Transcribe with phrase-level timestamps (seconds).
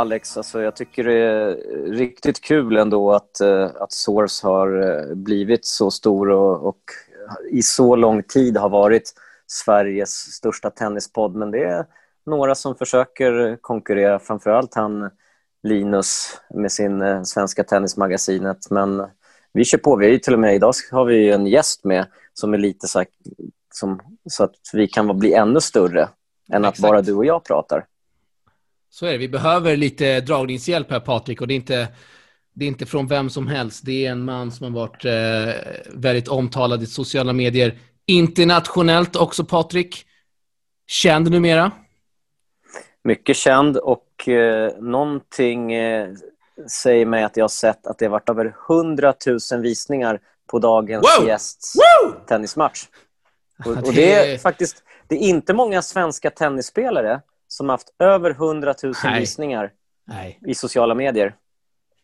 [0.00, 0.36] Alex.
[0.36, 1.56] Alltså, jag tycker det är
[1.92, 6.80] riktigt kul ändå att, eh, att Source har eh, blivit så stor och, och
[7.50, 9.14] i så lång tid har varit
[9.46, 11.34] Sveriges största tennispodd.
[11.34, 11.86] Men det är
[12.26, 15.10] några som försöker konkurrera, framförallt han
[15.62, 18.70] Linus med sin eh, Svenska Tennismagasinet.
[18.70, 19.06] Men
[19.52, 19.96] vi kör på.
[19.96, 22.98] Vi är till och med, idag har vi en gäst med som är lite så,
[22.98, 23.08] här,
[23.74, 26.08] som, så att vi kan bli ännu större
[26.52, 27.84] än att bara du och jag pratar.
[28.90, 29.18] Så är det.
[29.18, 31.40] Vi behöver lite dragningshjälp här, Patrik.
[31.40, 31.88] Och det är inte,
[32.54, 33.82] det är inte från vem som helst.
[33.84, 37.78] Det är en man som har varit eh, väldigt omtalad i sociala medier.
[38.06, 40.06] Internationellt också, Patrik.
[40.86, 41.72] Känd numera.
[43.04, 46.08] Mycket känd och eh, någonting eh,
[46.68, 49.14] säger mig att jag har sett att det har varit över 100
[49.52, 50.20] 000 visningar
[50.50, 51.28] på dagens wow!
[51.28, 52.12] gästs Woo!
[52.26, 52.84] tennismatch.
[53.64, 57.20] Och, och det är faktiskt det är inte många svenska tennisspelare
[57.60, 59.20] som haft över 100 000 Nej.
[59.20, 59.70] visningar
[60.06, 60.38] Nej.
[60.46, 61.34] i sociala medier.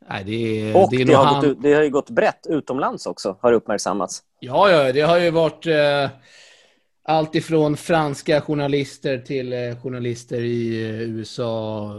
[0.08, 1.44] Nej, det och det, det, har han...
[1.44, 4.22] gått, det har ju gått brett utomlands också, har uppmärksammats.
[4.40, 6.10] Ja, ja det har ju varit eh,
[7.04, 11.92] allt ifrån franska journalister till eh, journalister i eh, USA.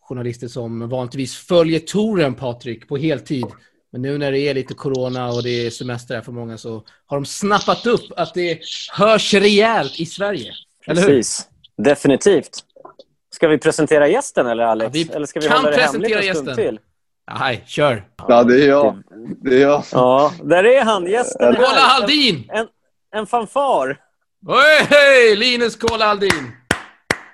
[0.00, 3.46] Journalister som vanligtvis följer touren, Patrik, på heltid.
[3.92, 6.84] Men nu när det är lite corona och det är semester här för många så
[7.06, 8.60] har de snappat upp att det
[8.92, 10.52] hörs rejält i Sverige.
[10.86, 11.48] Precis.
[11.76, 12.64] Definitivt.
[13.38, 14.84] Ska vi presentera gästen eller Alex?
[14.84, 16.56] Ja, vi eller ska vi kan hålla det presentera gästen.
[16.56, 16.80] Till?
[17.40, 18.04] Nej, kör.
[18.28, 19.02] Ja, det är jag.
[19.42, 19.82] Det är jag.
[19.92, 21.06] Ja, där är han.
[21.06, 22.44] Gästen Kola Haldin!
[22.48, 22.68] En, en,
[23.10, 24.00] en fanfar.
[24.48, 25.36] Hej, hej!
[25.36, 26.52] Linus Kola Haldin.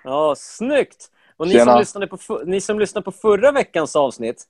[0.04, 1.10] Ja, snyggt.
[1.36, 4.44] Och ni som, lyssnade på, ni som lyssnade på förra veckans avsnitt,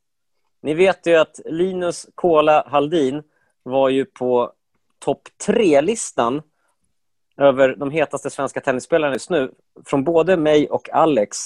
[0.62, 3.22] ni vet ju att Linus Kola Haldin
[3.62, 4.52] var ju på
[5.04, 6.42] topp tre-listan
[7.36, 9.50] över de hetaste svenska tennisspelarna just nu.
[9.84, 11.36] Från både mig och Alex.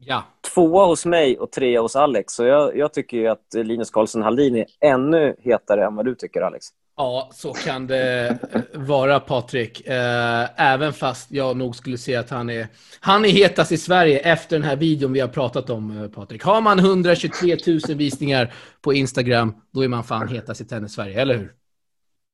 [0.00, 0.24] Ja.
[0.54, 2.32] Tvåa hos mig och trea hos Alex.
[2.32, 6.40] Så jag, jag tycker att Linus Karlsson Hallin är ännu hetare än vad du tycker,
[6.40, 6.66] Alex.
[6.96, 8.38] Ja, så kan det
[8.74, 9.86] vara, Patrik.
[9.86, 12.68] Eh, även fast jag nog skulle säga att han är,
[13.00, 16.42] han är hetast i Sverige efter den här videon vi har pratat om, eh, Patrik.
[16.44, 21.34] Har man 123 000 visningar på Instagram, då är man fan hetast i tennis-Sverige, eller
[21.34, 21.52] hur?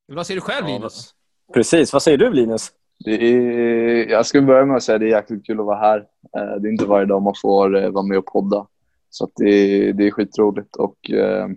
[0.06, 1.14] Vad säger du själv, Linus?
[1.48, 1.92] Ja, precis.
[1.92, 2.72] Vad säger du, Linus?
[2.98, 5.78] Det är, jag ska börja med att säga att det är jäkligt kul att vara
[5.78, 5.98] här.
[6.36, 8.66] Eh, det är inte varje dag man får eh, vara med och podda.
[9.10, 10.76] Så det, är, det är skitroligt.
[10.76, 11.48] Och eh,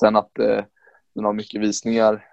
[0.00, 0.64] sen att eh,
[1.14, 2.24] den har mycket visningar.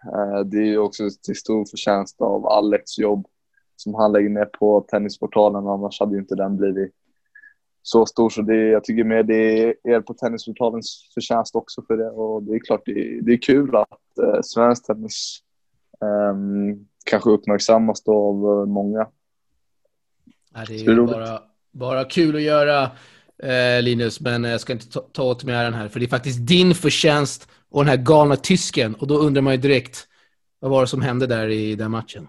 [0.45, 3.27] Det är också till stor förtjänst av Alex jobb
[3.75, 5.67] som han lägger ner på Tennisportalen.
[5.67, 6.91] Annars hade ju inte den blivit
[7.81, 8.29] så stor.
[8.29, 12.09] Så det, jag tycker mer det är er på Tennisportalens förtjänst också för det.
[12.09, 15.39] Och det är klart det, det är kul att eh, svensk tennis
[15.99, 19.07] um, kanske uppmärksammas då av eh, många.
[20.53, 21.41] Ja, det är ju bara,
[21.72, 22.91] bara kul att göra
[23.44, 26.09] eh, Linus, men jag ska inte ta, ta åt mig äran här, för det är
[26.09, 28.96] faktiskt din förtjänst och den här galna tysken.
[28.96, 30.07] Och då undrar man ju direkt,
[30.59, 32.28] vad var det som hände där i den matchen?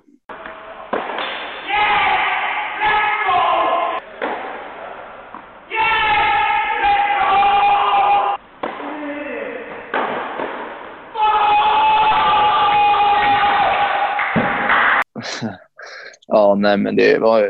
[16.38, 17.49] Ja, nej men det var,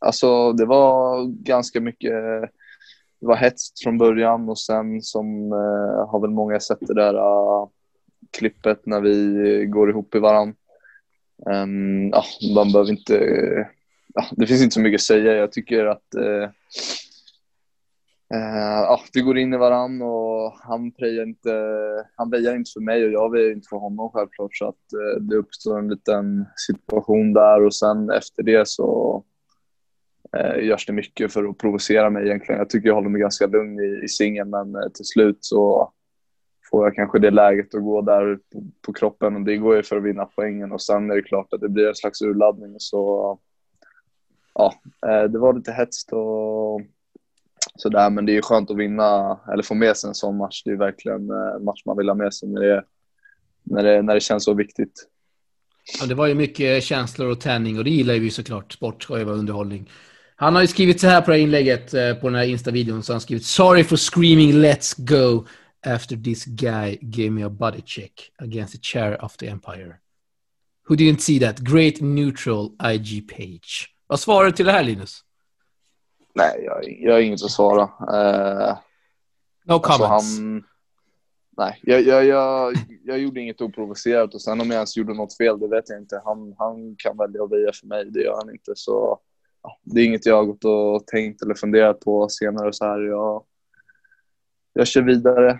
[0.00, 2.12] alltså det var ganska mycket,
[3.20, 7.14] det var hetskt från början och sen som eh, har väl många sett det där
[7.14, 7.68] uh,
[8.30, 10.54] klippet när vi går ihop i varandra.
[11.46, 12.24] Um, ehm, ja,
[12.54, 13.14] man behöver inte,
[14.14, 15.32] ja, det finns inte så mycket att säga.
[15.32, 16.48] Jag tycker att uh, Uh,
[18.32, 21.52] Eh, ja, vi går in i varann och han prejar inte,
[22.16, 24.56] han väjar inte för mig och jag väjar inte för honom självklart.
[24.56, 29.22] Så att uh, det uppstår en liten situation där och sen efter det så
[30.36, 32.58] uh, görs det mycket för att provocera mig egentligen.
[32.58, 35.92] Jag tycker jag håller mig ganska lugn i, i singeln men uh, till slut så
[36.70, 39.82] får jag kanske det läget att gå där på, på, kroppen och det går ju
[39.82, 42.74] för att vinna poängen och sen är det klart att det blir en slags urladdning
[42.78, 43.38] så
[44.54, 44.74] ja,
[45.28, 46.80] det var lite hetskt och
[47.76, 48.10] sådär.
[48.10, 50.62] Men det är ju skönt att vinna eller få med sig en sån match.
[50.64, 52.84] Det är verkligen en match man vill ha med sig när det,
[53.62, 55.08] när det, när det känns så viktigt.
[56.00, 58.72] Ja, det var ju mycket känslor och tärning och det gillar vi såklart.
[58.72, 59.90] Sport ska ju vara underhållning.
[60.36, 63.02] Han har ju skrivit så här på det här inlägget, eh, på den här Insta-videon.
[63.02, 65.46] Så han har skrivit “Sorry for screaming let's go
[65.86, 69.94] after this guy gave me a body check against the chair of the empire.
[70.88, 71.58] Who didn't see that?
[71.58, 75.24] Great neutral IG page.” Vad svarar du till det här, Linus?
[76.34, 77.82] Nej, jag, jag har inget att svara.
[77.82, 78.78] Uh,
[79.64, 80.38] no alltså comments.
[80.38, 80.64] Han,
[81.56, 82.74] nej, jag, jag, jag,
[83.04, 85.98] jag gjorde inget oprovocerat och sen om jag ens gjorde något fel, det vet jag
[85.98, 86.22] inte.
[86.24, 88.72] Han, han kan välja att väja för mig, det gör han inte.
[88.74, 89.18] Så
[89.62, 93.00] ja, det är inget jag har gått och tänkt eller funderat på senare så här.
[93.00, 93.44] Jag,
[94.72, 95.50] jag kör vidare.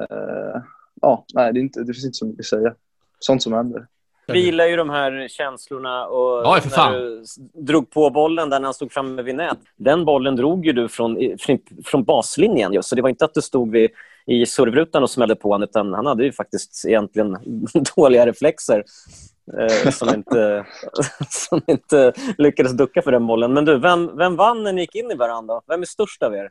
[0.00, 0.62] Uh,
[1.00, 2.74] ja, nej, det, är inte, det finns inte så mycket att säga.
[3.18, 3.86] Sånt som händer.
[4.26, 6.92] Vi gillar ju de här känslorna och ja, för fan.
[6.92, 7.24] när du
[7.62, 9.58] drog på bollen där när han stod framme vid nät.
[9.76, 11.18] Den bollen drog ju du från,
[11.84, 12.72] från baslinjen.
[12.72, 13.90] Just, så det var inte att du stod vid,
[14.26, 17.38] i servrutan och smällde på honom utan han hade ju faktiskt egentligen
[17.96, 18.84] dåliga reflexer
[19.58, 20.66] eh, som, inte,
[21.28, 23.52] som inte lyckades ducka för den bollen.
[23.52, 25.60] Men du, vem, vem vann när ni gick in i varandra?
[25.66, 26.50] Vem är störst av er?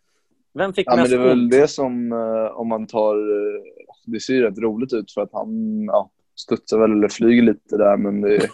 [0.53, 1.51] Vem fick ja, mest men Det är väl ont?
[1.51, 3.15] det som, eh, om man tar...
[3.15, 3.61] Eh,
[4.05, 7.77] det ser ju rätt roligt ut för att han ja, studsar väl eller flyger lite
[7.77, 8.35] där men det,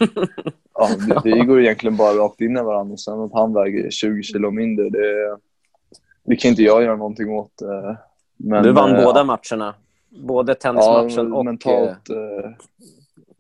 [0.73, 2.93] ja, det, det går egentligen bara rakt in i varandra.
[2.93, 5.37] Och sen att han väger 20 kilo mindre, det,
[6.23, 7.61] det kan inte jag göra någonting åt.
[7.61, 7.95] eh,
[8.37, 9.75] Men, du vann eh, båda matcherna.
[10.09, 11.45] Både tennismatchen ja, och...
[11.45, 12.09] mentalt.
[12.09, 12.51] Eh,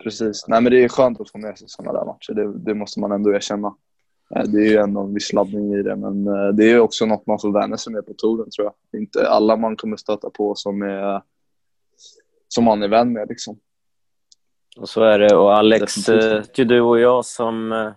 [0.03, 0.45] precis.
[0.47, 2.33] Nej, men det är skönt att få med sig sådana där matcher.
[2.33, 3.75] Det, det måste man ändå erkänna.
[4.35, 7.05] Eh, Det är ju ändå en viss laddning i det, men eh, det är också
[7.05, 8.73] något man får vänja sig med på touren tror jag.
[8.91, 11.21] Det är inte alla man kommer stöta på som, är,
[12.47, 13.29] som man är vän med.
[13.29, 13.57] Liksom.
[14.77, 15.35] Och så är det.
[15.35, 17.91] Och Alex, eh, du och jag som, eh,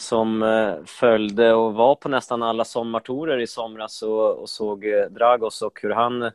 [0.00, 5.62] som eh, följde och var på nästan alla sommartorer i somras och, och såg Dragos
[5.62, 6.30] och hur han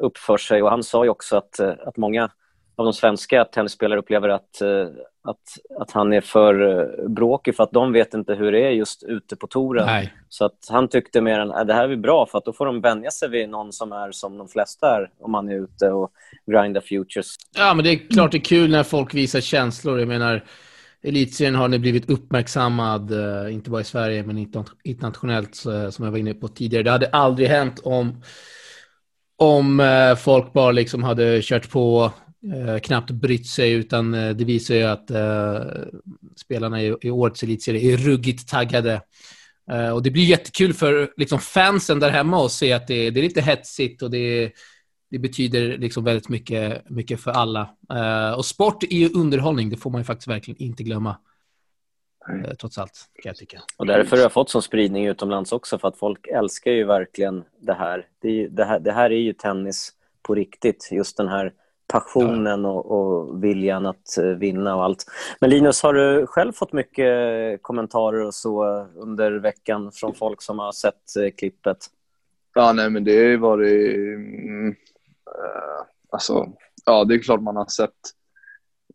[0.00, 0.62] uppför sig.
[0.62, 2.30] Och han sa ju också att, att många
[2.78, 4.86] av de svenska tennisspelare upplever att, eh,
[5.24, 8.70] att, att han är för eh, bråkig för att de vet inte hur det är
[8.70, 9.86] just ute på touren.
[9.86, 10.14] Nej.
[10.28, 12.66] Så att han tyckte mer än att det här är bra för att då får
[12.66, 15.90] de vänja sig vid någon som är som de flesta är om man är ute
[15.90, 16.10] och
[16.50, 17.34] grindar futures.
[17.56, 19.98] Ja, men det är klart det är kul när folk visar känslor.
[19.98, 20.44] Jag menar,
[21.02, 26.10] elitserien har nu blivit uppmärksammad, eh, inte bara i Sverige, men interna- internationellt, som jag
[26.10, 26.82] var inne på tidigare.
[26.82, 28.22] Det hade aldrig hänt om,
[29.36, 29.82] om
[30.18, 32.12] folk bara liksom hade kört på,
[32.54, 35.60] eh, knappt brytt sig, utan eh, det visar ju att eh,
[36.36, 39.00] spelarna i, i årets elitserie är ruggigt taggade.
[39.70, 43.20] Eh, och det blir jättekul för liksom, fansen där hemma att se att det, det
[43.20, 44.52] är lite hetsigt och det är
[45.10, 47.76] det betyder liksom väldigt mycket, mycket för alla.
[47.90, 51.16] Eh, och sport är ju underhållning, det får man ju faktiskt verkligen inte glömma.
[52.60, 53.62] Trots allt, kan jag tycka.
[53.76, 57.44] Och därför har jag fått sån spridning utomlands också, för att folk älskar ju verkligen
[57.60, 58.06] det här.
[58.22, 59.92] Det, är ju, det, här, det här är ju tennis
[60.22, 61.52] på riktigt, just den här
[61.92, 65.04] passionen och, och viljan att eh, vinna och allt.
[65.40, 67.08] Men Linus, har du själv fått mycket
[67.62, 68.64] kommentarer och så
[68.96, 71.78] under veckan från folk som har sett eh, klippet?
[72.54, 73.96] Ja, nej, men det har ju varit...
[73.96, 74.68] Mm,
[75.26, 76.48] eh, alltså,
[76.84, 77.92] ja, det är klart man har sett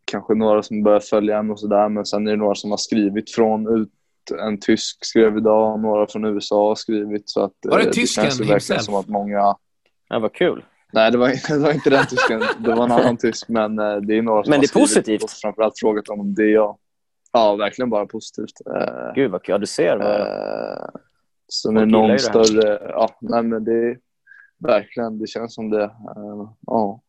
[0.04, 2.78] kanske några som börjar följa en och sådär, men sen är det några som har
[2.78, 3.90] skrivit från ut.
[4.40, 7.30] En tysk skrev idag, några från USA har skrivit.
[7.30, 9.56] Så att, Var det eh, tysken känns verkligen som att många...
[10.08, 10.64] Ja, vad kul.
[10.92, 12.42] Nej, det var, det var inte den tysken.
[12.58, 15.22] Det var en annan tysk, men eh, det är några som Men det är positivt.
[15.22, 16.78] och framförallt frågat om det är jag.
[17.32, 18.60] Ja, verkligen bara positivt.
[18.66, 19.52] Eh, Gud, vad kul.
[19.52, 19.96] Ja, du ser.
[19.96, 20.20] Vad...
[20.20, 20.88] Eh,
[21.46, 22.78] så när ju någon större...
[22.88, 23.96] Ja, nej men det...
[24.58, 25.90] Verkligen, det känns som det.
[26.66, 27.00] Ja.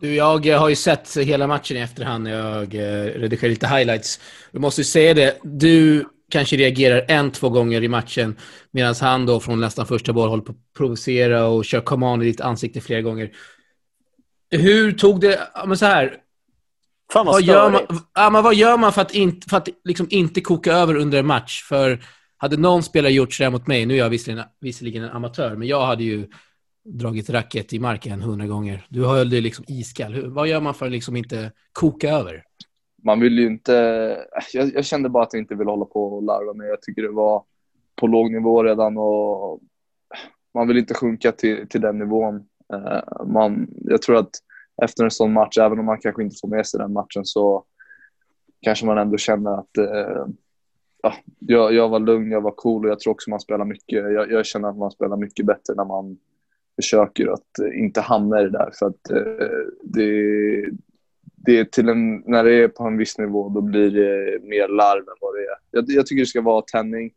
[0.00, 2.74] Du, jag har ju sett hela matchen i efterhand när jag
[3.22, 4.20] redigerar lite highlights.
[4.50, 8.36] Jag måste ju säga det, du kanske reagerar en, två gånger i matchen
[8.70, 12.26] medan han då från nästan första boll håller på att provocera och kör command i
[12.26, 13.30] ditt ansikte flera gånger.
[14.50, 15.40] Hur tog det...
[15.66, 16.16] Men så här,
[17.12, 19.68] Fan vad vad gör, man, ja, men vad gör man för att, inte, för att
[19.84, 21.62] liksom inte koka över under en match?
[21.62, 22.00] För
[22.36, 25.68] hade någon spelare gjort sådär mot mig, nu är jag visserligen, visserligen en amatör, men
[25.68, 26.28] jag hade ju
[26.84, 28.86] dragit racket i marken hundra gånger.
[28.88, 30.14] Du höll dig liksom iskall.
[30.14, 32.44] Hur, vad gör man för att liksom inte koka över?
[33.04, 33.72] Man vill ju inte...
[34.52, 36.68] Jag, jag kände bara att jag inte ville hålla på och larva mig.
[36.68, 37.44] Jag tycker det var
[37.96, 39.60] på låg nivå redan och
[40.54, 42.48] man vill inte sjunka till, till den nivån.
[42.72, 44.30] Eh, man, jag tror att
[44.82, 47.64] efter en sån match, även om man kanske inte får med sig den matchen, så
[48.60, 50.26] kanske man ändå känner att eh,
[51.02, 54.12] ja, jag, jag var lugn, jag var cool och jag tror också man spelar mycket.
[54.12, 56.18] Jag, jag känner att man spelar mycket bättre när man
[56.76, 58.70] försöker att inte hamna i det där.
[58.78, 59.48] För att eh,
[59.82, 60.70] det,
[61.48, 64.98] det till en, när det är på en viss nivå då blir det mer larv
[65.00, 65.56] än vad det är.
[65.70, 67.10] Jag, jag tycker det ska vara tändning.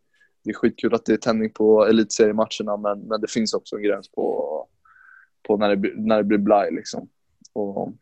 [0.44, 3.82] Det är skitkul att det är tändning på elitseriematcherna men, men det finns också en
[3.82, 4.66] gräns på,
[5.48, 6.70] på när, det, blir- när det blir blaj.
[6.72, 7.08] Liksom.
[7.52, 7.92] Och,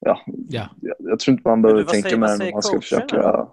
[0.00, 0.68] ja, Ja.
[0.80, 2.62] jag, jag tror inte man Men behöver du, vad tänka säger- mer än att man
[2.62, 3.48] ska försöka.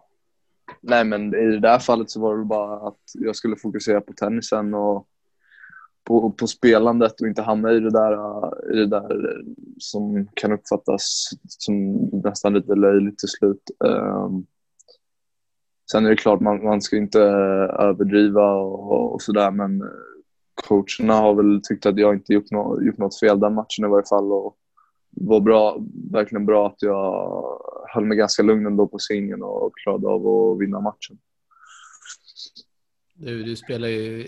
[0.82, 4.14] Nej, men i det där fallet så var det bara att jag skulle fokusera på
[4.14, 5.08] tennisen och
[6.04, 8.16] på, på spelandet och inte hamna i det där,
[8.74, 9.42] i det där
[9.78, 11.94] som kan uppfattas som
[12.24, 13.64] nästan lite löjligt till slut.
[13.86, 14.46] Ehm,
[15.92, 17.20] sen är det klart, man, man ska inte
[17.80, 19.84] överdriva och, och sådär, men
[20.68, 23.88] coacherna har väl tyckt att jag inte gjort, no gjort något fel den matchen i
[23.88, 24.32] varje fall.
[24.32, 24.58] Och
[25.16, 25.78] var bra,
[26.12, 27.44] verkligen bra att jag
[27.94, 31.18] höll mig ganska lugn ändå på singeln och klarade av att vinna matchen.
[33.16, 34.28] Du, du spelar ju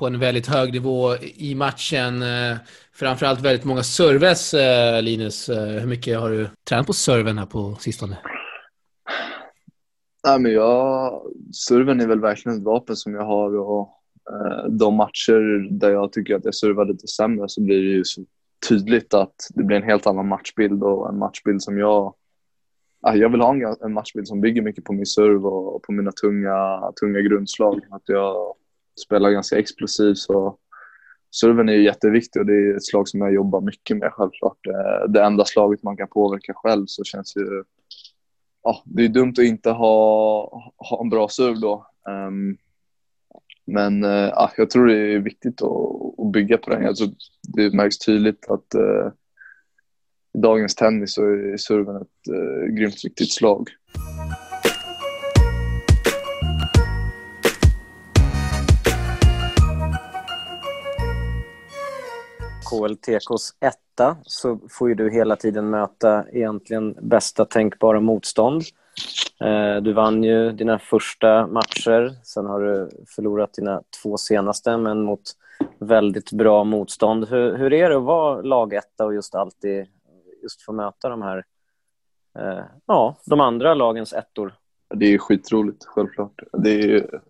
[0.00, 2.22] på en väldigt hög nivå i matchen.
[2.22, 2.56] Eh,
[2.92, 5.48] framförallt väldigt många serves, eh, Linus.
[5.48, 8.18] Eh, hur mycket har du tränat på serven här på sistone?
[10.26, 11.22] Nej, men jag,
[11.68, 13.96] serven är väl verkligen ett vapen som jag har och
[14.68, 18.24] de matcher där jag tycker att jag servar lite sämre så blir det ju så
[18.68, 22.14] tydligt att det blir en helt annan matchbild och en matchbild som jag
[23.14, 26.92] jag vill ha en matchbild som bygger mycket på min serve och på mina tunga,
[27.00, 27.80] tunga grundslag.
[27.90, 28.54] Att jag
[29.06, 30.18] spelar ganska explosivt.
[30.18, 30.58] Så
[31.40, 34.66] serven är ju jätteviktig och det är ett slag som jag jobbar mycket med självklart.
[34.66, 37.64] Eh, det enda slaget man kan påverka själv så känns ju...
[38.62, 41.86] Ja, det är dumt att inte ha, ha en bra serve då.
[42.08, 42.56] Um,
[43.66, 46.86] men uh, jag tror det är viktigt att, att bygga på den.
[46.86, 47.04] Alltså,
[47.42, 49.12] det märks tydligt att uh,
[50.34, 53.68] i dagens tennis så är serven ett uh, grymt viktigt slag.
[62.70, 68.62] KLTKs etta så får ju du hela tiden möta egentligen bästa tänkbara motstånd.
[69.44, 75.02] Eh, du vann ju dina första matcher, sen har du förlorat dina två senaste, men
[75.02, 75.22] mot
[75.78, 77.28] väldigt bra motstånd.
[77.28, 79.86] Hur, hur är det att vara lagetta och just alltid
[80.42, 81.44] just få möta de här,
[82.38, 84.54] eh, ja, de andra lagens ettor?
[84.94, 86.42] Det är skitroligt, självklart.
[86.52, 87.20] Det är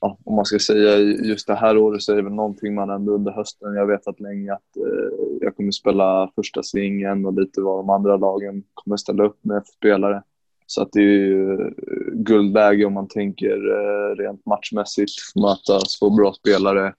[0.00, 2.90] ja, om man ska säga just det här året så är det väl någonting man
[2.90, 7.40] ändå under hösten, jag vet att länge att eh, jag kommer spela första singeln och
[7.40, 10.22] lite vad de andra lagen kommer ställa upp med för spelare.
[10.66, 11.68] Så att det är ju eh,
[12.12, 16.94] guldläge om man tänker eh, rent matchmässigt, möta så bra spelare.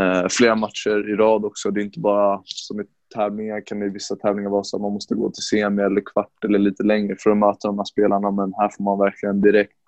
[0.00, 3.86] Eh, flera matcher i rad också, det är inte bara som i tävlingar kan det
[3.86, 6.82] i vissa tävlingar vara så att man måste gå till semi eller kvart eller lite
[6.82, 9.79] längre för att möta de här spelarna, men här får man verkligen direkt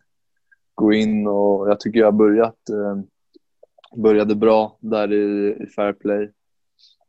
[0.82, 2.98] gå in och jag tycker jag har börjat, eh,
[3.96, 6.30] började bra där i, i fair play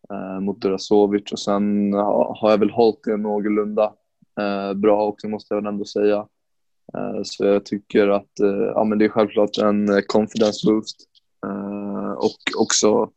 [0.10, 3.94] eh, mot Durasovic och sen har jag väl hållit det någorlunda
[4.40, 6.28] eh, bra också måste jag väl ändå säga.
[6.94, 10.98] Eh, så jag tycker att eh, ja, men det är självklart en eh, confidence boost
[11.46, 13.12] eh, och också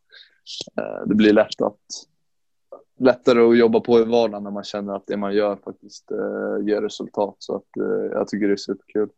[0.79, 1.81] eh, det blir lätt att
[2.99, 6.67] lättare att jobba på i vardagen när man känner att det man gör faktiskt eh,
[6.67, 7.37] ger resultat.
[7.39, 7.69] Så att,
[8.13, 9.09] jag tycker det är superkul.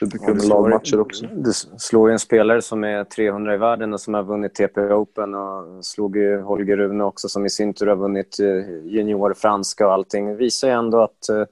[0.00, 1.26] Superkul med lagmatcher också.
[1.26, 4.80] Du slår ju en spelare som är 300 i världen och som har vunnit TP
[4.80, 8.46] Open och slog ju Holger Rune också som i sin tur har vunnit eh,
[8.84, 10.26] junior franska och allting.
[10.26, 11.44] Det visar ju ändå att eh,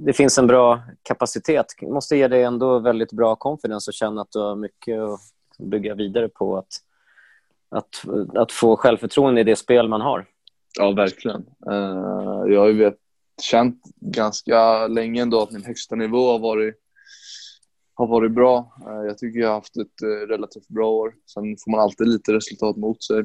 [0.00, 1.66] det finns en bra kapacitet.
[1.80, 5.20] Det måste ge dig ändå väldigt bra confidence och känna att du har mycket att
[5.58, 6.56] bygga vidare på.
[6.56, 6.72] Att,
[7.68, 8.04] att,
[8.36, 10.26] att få självförtroende i det spel man har.
[10.78, 11.46] Ja, verkligen.
[11.70, 12.92] Uh, jag har ju
[13.42, 16.74] känt ganska länge ändå att min högsta nivå har varit
[17.96, 18.72] har varit bra.
[18.86, 21.14] Eh, jag tycker jag har haft ett eh, relativt bra år.
[21.26, 23.24] Sen får man alltid lite resultat mot sig.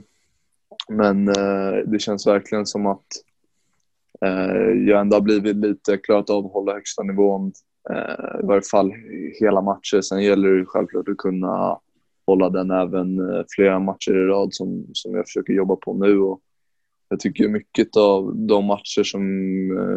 [0.90, 3.08] Men eh, det känns verkligen som att
[4.88, 7.52] jag ändå har blivit lite klarat av att hålla högsta nivån.
[8.44, 8.94] I varje fall
[9.40, 10.02] hela matcher.
[10.02, 11.80] Sen gäller det självklart att kunna
[12.28, 13.20] hålla den även
[13.56, 16.20] flera matcher i rad som, som jag försöker jobba på nu.
[16.20, 16.42] Och
[17.10, 19.24] jag tycker mycket av de matcher som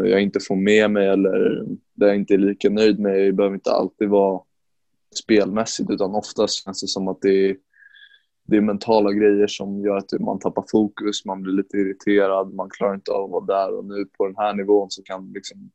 [0.05, 1.65] jag inte får med mig eller
[1.95, 4.41] där jag inte är lika nöjd med behöver inte alltid vara
[5.19, 7.57] spelmässigt utan oftast känns det som att det är,
[8.47, 12.71] det är mentala grejer som gör att man tappar fokus, man blir lite irriterad, man
[12.71, 15.71] klarar inte av att vara där och nu på den här nivån så kan liksom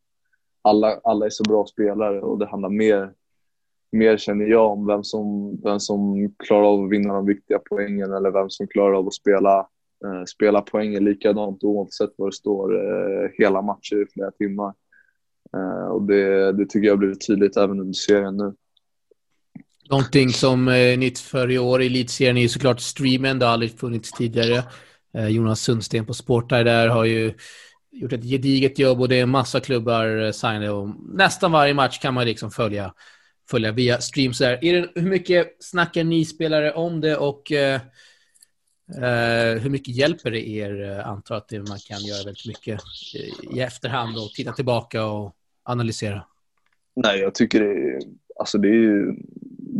[0.62, 3.14] alla, alla är så bra spelare och det handlar mer,
[3.92, 8.14] mer känner jag om vem som, vem som klarar av att vinna de viktiga poängen
[8.14, 9.60] eller vem som klarar av att spela,
[10.06, 14.74] eh, spela poängen likadant oavsett vad det står eh, hela matcher i flera timmar.
[15.58, 18.54] Eh, och det, det tycker jag har blivit tydligt även under serien nu.
[19.90, 23.40] Någonting som är nytt för i år i elitserien är ju såklart streamen.
[23.40, 24.64] Det har aldrig funnits tidigare.
[25.14, 27.34] Eh, Jonas Sundsten på Sportar där har ju
[27.92, 30.70] gjort ett gediget jobb och det är en massa klubbar eh, signade.
[30.70, 32.94] Och nästan varje match kan man liksom följa,
[33.50, 34.38] följa via streams.
[34.38, 34.66] Där.
[34.66, 37.82] Är det, hur mycket snackar ni spelare om det och eh,
[39.60, 41.02] hur mycket hjälper det er?
[41.06, 42.82] Antar att det, man kan göra väldigt mycket
[43.52, 46.26] i efterhand och titta tillbaka och analysera.
[46.96, 48.00] Nej, jag tycker det är,
[48.40, 49.16] alltså det är ju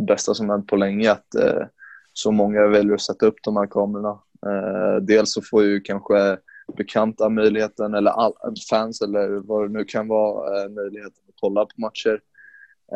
[0.06, 1.66] bästa som hänt på länge att eh,
[2.12, 4.18] så många väljer att sätta upp de här kamerorna.
[4.46, 6.38] Eh, dels så får ju kanske
[6.76, 8.32] bekanta möjligheten, eller all,
[8.70, 12.20] fans eller vad det nu kan vara, eh, möjligheten att kolla på matcher.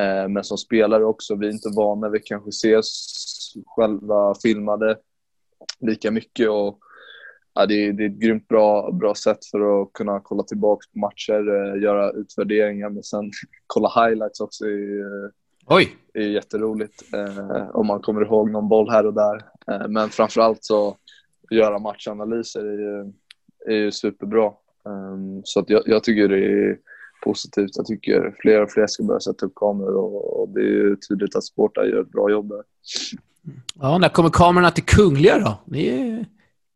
[0.00, 2.86] Eh, men som spelare också, vi är inte vana Vi kanske ses
[3.66, 4.98] själva filmade
[5.80, 6.48] lika mycket.
[6.48, 6.78] Och,
[7.54, 10.86] ja, det, är, det är ett grymt bra, bra sätt för att kunna kolla tillbaka
[10.92, 13.30] på matcher, eh, göra utvärderingar, men sen
[13.66, 14.64] kolla highlights också.
[14.64, 15.96] är Oj!
[16.12, 17.02] Det är jätteroligt.
[17.14, 19.36] Eh, om man kommer ihåg någon boll här och där.
[19.70, 20.96] Eh, men framförallt så
[21.50, 23.12] göra matchanalyser är ju,
[23.66, 24.52] är ju superbra.
[24.84, 26.78] Um, så att jag, jag, tycker det är
[27.24, 27.70] positivt.
[27.74, 30.96] Jag tycker fler och fler ska börja sätta upp kameror och, och det är ju
[31.08, 32.62] tydligt att Sporta gör ett bra jobb där.
[33.74, 35.60] Ja, när kommer kamerorna till Kungliga då?
[35.64, 36.26] Ni är,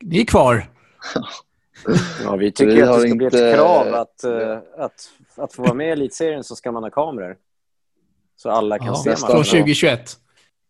[0.02, 0.70] ni är kvar.
[2.24, 3.16] ja, vi tycker vi att det ska inte...
[3.16, 6.82] bli ett krav att, uh, att, att få vara med i Elitserien så ska man
[6.82, 7.36] ha kameror.
[8.42, 10.00] Så alla kan ja, se Från 2021?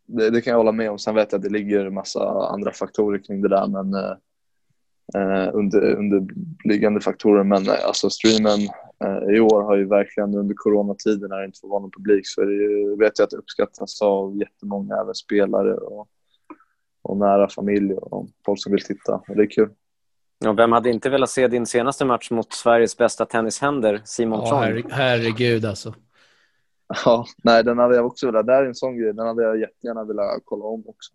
[0.07, 0.99] Det, det, kan jag hålla med om.
[0.99, 5.51] Sen vet jag att det ligger en massa andra faktorer kring det där, men uh,
[5.53, 7.45] under, underliggande faktorer.
[7.45, 8.61] Men uh, alltså streamen
[9.05, 12.27] uh, i år har ju verkligen under coronatiden när det inte får vara någon publik
[12.27, 16.09] så är det ju, vet jag att det uppskattas av jättemånga, även spelare och,
[17.03, 19.15] och nära familj och folk som vill titta.
[19.15, 19.71] Och det är kul.
[20.39, 24.61] Ja, vem hade inte velat se din senaste match mot Sveriges bästa tennishänder, Simon ja,
[24.61, 25.95] Herre, herregud alltså.
[27.05, 28.47] Ja, nej, den hade jag också velat.
[28.47, 29.13] Det är en sån grej.
[29.13, 31.13] Den hade jag jättegärna velat kolla om också.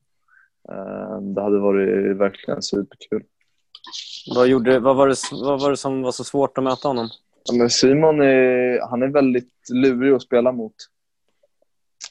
[0.70, 3.24] Ehm, det hade varit verkligen superkul.
[4.36, 7.10] Vad, gjorde, vad, var det, vad var det som var så svårt att möta honom?
[7.44, 10.75] Ja, men Simon är, han är väldigt lurig att spela mot.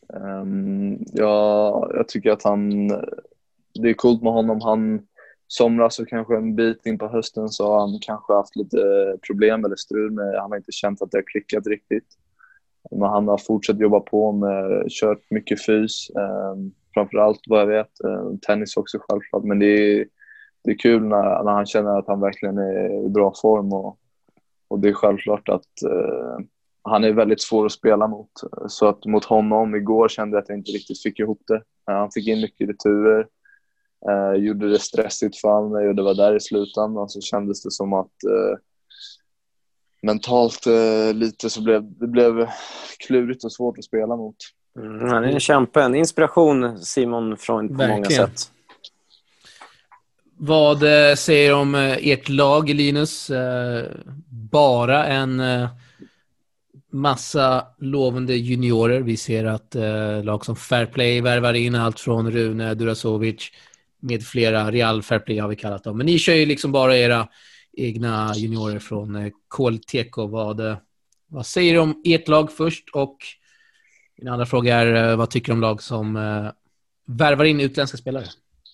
[0.09, 2.89] Um, ja, jag tycker att han...
[3.75, 4.61] Det är coolt med honom.
[4.61, 5.07] Han
[5.49, 8.79] somras och kanske en bit in på hösten så har han kanske haft lite
[9.27, 10.41] problem eller strul med...
[10.41, 12.07] Han har inte känt att det har klickat riktigt.
[12.93, 16.11] Men han har fortsatt jobba på med, kört mycket fys.
[16.11, 18.05] Ehm, framförallt vad jag vet.
[18.05, 19.45] Eh, tennis också självklart.
[19.45, 20.07] Men det är,
[20.65, 23.73] det är kul när, när han känner att han verkligen är i bra form.
[23.73, 23.99] Och,
[24.69, 26.39] och det är självklart att uh,
[26.83, 28.31] han är väldigt svår att spela mot.
[28.69, 31.55] Så att mot honom igår kände jag att jag inte riktigt fick ihop det.
[31.55, 33.27] Uh, han fick in mycket returer.
[34.11, 37.71] Uh, gjorde det stressigt för mig och det var där i slutändan så kändes det
[37.71, 38.57] som att uh,
[40.03, 42.49] mentalt uh, lite så blev det blev
[42.99, 44.37] klurigt och svårt att spela mot.
[44.79, 48.01] Mm, han är en kämpe, en inspiration Simon Freund på Verkligen.
[48.01, 48.51] många sätt.
[50.37, 50.79] Vad
[51.19, 53.31] säger du om ert lag, Linus?
[54.29, 55.43] Bara en
[56.93, 59.01] massa lovande juniorer.
[59.01, 59.77] Vi ser att
[60.25, 63.51] lag som Fairplay värvar in allt från Rune Durasovic,
[64.01, 64.71] med flera.
[64.71, 65.97] Real Fairplay har vi kallat dem.
[65.97, 67.29] Men ni kör ju liksom bara era
[67.73, 70.17] egna juniorer från eh, KLTK.
[70.17, 70.77] Vad, eh,
[71.27, 72.91] vad säger du om ert lag först?
[72.93, 73.17] Och
[74.19, 76.15] min andra fråga är, eh, vad tycker du om lag som
[77.07, 78.27] värvar in utländska spelare?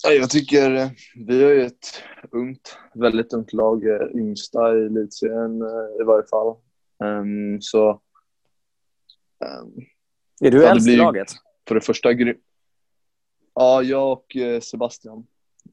[0.05, 0.91] Jag tycker
[1.27, 3.83] vi har ju ett ungt, väldigt ungt lag,
[4.15, 5.57] yngsta i elitserien
[6.01, 6.57] i varje fall.
[7.05, 7.91] Um, så...
[7.91, 9.85] Um,
[10.41, 11.33] är du äldst i laget?
[11.69, 12.09] För det första
[13.55, 15.27] Ja, jag och Sebastian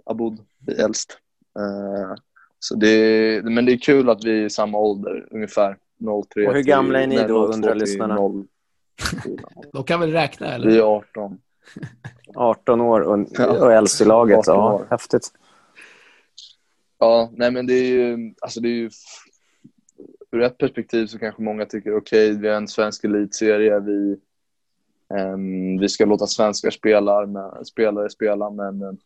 [0.06, 1.20] Aboud är äldst.
[2.60, 5.78] Så det, men det är kul att vi är i samma ålder, ungefär
[6.34, 6.48] 03.
[6.48, 8.16] Och hur gamla är ni då, undrar lyssnarna?
[9.74, 10.68] De kan väl räkna, eller?
[10.68, 11.38] Vi är 18.
[12.36, 14.48] 18 år och, och äldst i laget.
[14.48, 15.32] Ja, häftigt.
[17.00, 18.90] Ja, nej men det är ju, alltså det är ju,
[20.32, 24.18] ur ett perspektiv så kanske många tycker okej, okay, vi är en svensk elitserie, vi
[25.10, 27.28] Um, vi ska låta svenskar spela,
[27.64, 28.98] spelare spela, men um,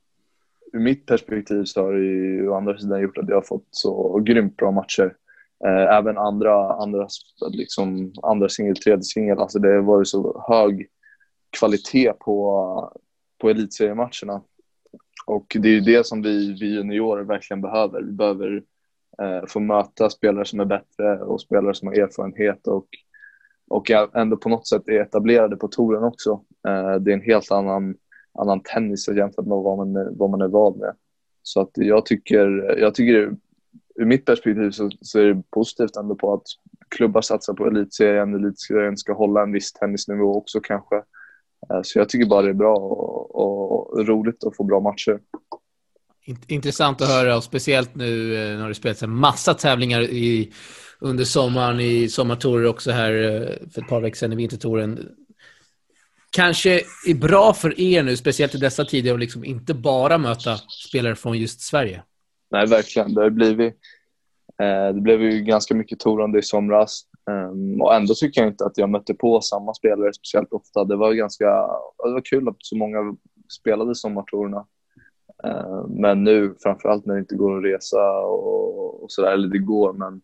[0.74, 3.68] ur mitt perspektiv så har det ju å andra sidan gjort att jag har fått
[3.72, 5.16] så grymt bra matcher.
[5.66, 7.08] Eh, även andra, andra,
[7.52, 10.88] liksom, andra singel, tredje singel, alltså det har varit så hög
[11.60, 12.94] kvalitet på,
[13.42, 14.42] på elitseriematcherna.
[15.26, 18.02] Och det är ju det som vi, vi juniorer verkligen behöver.
[18.02, 18.64] Vi behöver
[19.22, 22.88] eh, få möta spelare som är bättre och spelare som har erfarenhet och
[23.70, 26.44] och ändå på något sätt är etablerade på touren också.
[26.68, 27.96] Eh, det är en helt annan,
[28.42, 30.96] annan tennis jämfört med vad man, vad man är van med.
[31.44, 33.36] Så att jag tycker, jag tycker
[33.96, 36.44] ur mitt perspektiv så, så är det positivt ändå på att
[36.90, 38.36] klubbar satsar på elitserien.
[38.36, 40.96] Elitserien ska hålla en viss tennisnivå också kanske.
[41.70, 45.20] Eh, så jag tycker bara det är bra och, och roligt att få bra matcher.
[46.48, 50.52] Intressant att höra och speciellt nu eh, när det spelats en massa tävlingar i
[51.00, 55.10] under sommaren i sommartorer också här eh, för ett par veckor sedan i vintertouren.
[56.32, 60.58] Kanske är bra för er nu, speciellt i dessa tider, att liksom inte bara möta
[60.90, 62.04] spelare från just Sverige.
[62.52, 63.14] Nej, verkligen.
[63.14, 63.74] Det har blivit
[64.62, 68.66] eh, det blev ju ganska mycket torande i somras ehm, och ändå tycker jag inte
[68.66, 70.84] att jag mötte på samma spelare speciellt ofta.
[70.84, 71.46] Det var ganska
[72.04, 73.16] det var kul att så många
[73.60, 74.66] spelade sommartorerna.
[75.44, 79.60] Ehm, men nu, framförallt när det inte går att resa och, och sådär, eller det
[79.60, 80.22] går, men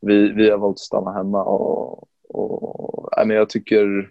[0.00, 4.10] vi, vi har valt att stanna hemma och, och nej, men jag tycker,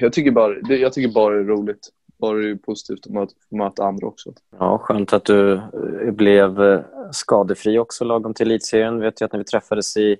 [0.00, 1.88] jag tycker bara, jag tycker bara det är roligt.
[2.18, 4.32] Bara det är positivt att möta, möta andra också.
[4.58, 9.00] Ja, skönt att du eh, blev eh, skadefri också lagom till elitserien.
[9.00, 10.16] Vet jag att när vi träffades i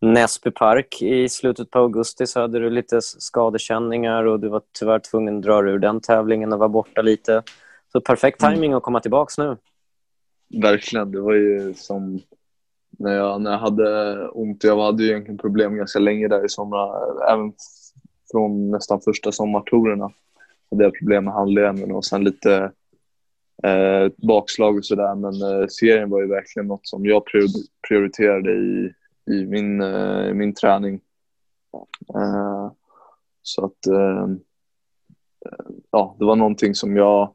[0.00, 4.98] Näsby Park i slutet på augusti så hade du lite skadekänningar och du var tyvärr
[4.98, 7.42] tvungen att dra ur den tävlingen och vara borta lite.
[7.92, 8.54] så perfekt mm.
[8.54, 9.56] timing att komma tillbaka nu.
[10.62, 11.10] Verkligen.
[11.10, 12.20] Det var ju som
[12.98, 14.64] när jag, när jag hade ont.
[14.64, 17.20] Jag hade ju egentligen problem ganska länge där i somras.
[17.28, 17.52] Även
[18.32, 20.10] från nästan första sommartourerna
[20.70, 22.72] hade jag problem med handleden och sen lite
[23.62, 25.14] eh, bakslag och sådär.
[25.14, 27.22] Men eh, serien var ju verkligen något som jag
[27.88, 28.92] prioriterade i,
[29.30, 31.00] i min, eh, min träning.
[32.14, 32.72] Eh,
[33.42, 34.28] så att eh,
[35.90, 37.34] ja, det var någonting som jag,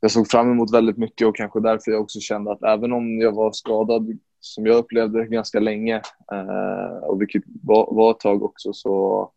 [0.00, 3.20] jag såg fram emot väldigt mycket och kanske därför jag också kände att även om
[3.20, 8.42] jag var skadad, som jag upplevde ganska länge, eh, och vilket var, var ett tag
[8.42, 9.30] också, så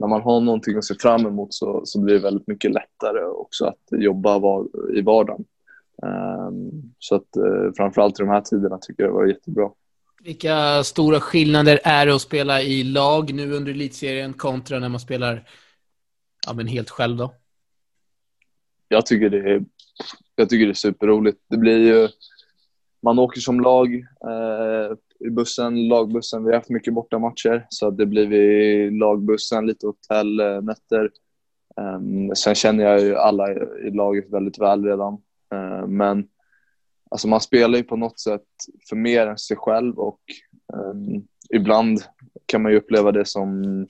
[0.00, 3.24] när man har någonting att se fram emot så, så blir det väldigt mycket lättare
[3.24, 5.44] också att jobba var, i vardagen.
[6.02, 9.70] Um, så att uh, framförallt i de här tiderna tycker jag det var jättebra.
[10.22, 15.00] Vilka stora skillnader är det att spela i lag nu under elitserien kontra när man
[15.00, 15.48] spelar
[16.46, 17.34] ja, men helt själv då?
[18.88, 19.64] Jag tycker det är,
[20.36, 21.40] jag tycker det är superroligt.
[21.48, 22.08] Det blir ju,
[23.02, 26.44] man åker som lag eh, i bussen, lagbussen.
[26.44, 31.10] Vi har haft mycket bortamatcher så det blir vi lagbussen, lite hotellnätter.
[31.76, 33.52] Um, sen känner jag ju alla
[33.86, 35.12] i laget väldigt väl redan.
[35.54, 36.28] Uh, men
[37.10, 38.46] alltså man spelar ju på något sätt
[38.88, 40.20] för mer än sig själv och
[40.72, 41.98] um, ibland
[42.46, 43.86] kan man ju uppleva det som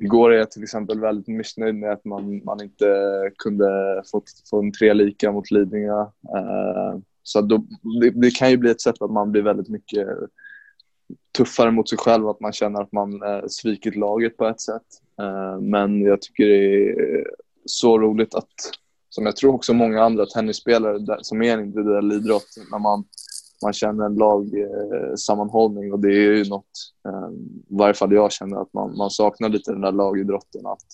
[0.00, 2.86] Igår är jag till exempel väldigt missnöjd med att man, man inte
[3.38, 6.00] kunde få, få en tre lika mot Lidingö.
[6.00, 7.64] Uh, så då,
[8.00, 10.08] det, det, kan ju bli ett sätt att man blir väldigt mycket
[11.36, 14.86] tuffare mot sig själv, att man känner att man eh, svikit laget på ett sätt.
[15.20, 17.26] Eh, men jag tycker det är
[17.66, 18.52] så roligt att,
[19.08, 23.04] som jag tror också många andra tennisspelare där, som är en individuell idrott, när man
[23.62, 26.70] man känner en lagsammanhållning eh, och det är ju något,
[27.08, 27.30] eh,
[27.68, 30.66] i varje fall jag känner att man, man saknar lite den där lagidrotten.
[30.66, 30.86] Att